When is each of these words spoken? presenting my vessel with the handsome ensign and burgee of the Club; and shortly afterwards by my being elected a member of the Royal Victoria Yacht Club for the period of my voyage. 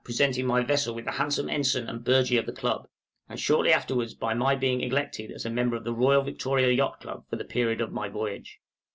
presenting 0.03 0.47
my 0.47 0.63
vessel 0.63 0.95
with 0.95 1.05
the 1.05 1.11
handsome 1.11 1.47
ensign 1.47 1.87
and 1.87 2.03
burgee 2.03 2.35
of 2.35 2.47
the 2.47 2.51
Club; 2.51 2.87
and 3.29 3.39
shortly 3.39 3.71
afterwards 3.71 4.15
by 4.15 4.33
my 4.33 4.55
being 4.55 4.81
elected 4.81 5.31
a 5.45 5.47
member 5.47 5.75
of 5.75 5.83
the 5.83 5.93
Royal 5.93 6.23
Victoria 6.23 6.71
Yacht 6.73 6.99
Club 6.99 7.23
for 7.29 7.35
the 7.35 7.45
period 7.45 7.79
of 7.79 7.91
my 7.93 8.09
voyage. 8.09 8.59